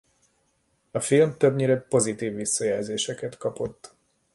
A 0.91 0.99
film 0.99 1.37
többnyire 1.37 1.81
pozitív 1.81 2.35
visszajelzéseket 2.35 3.37
kapott. 3.37 3.93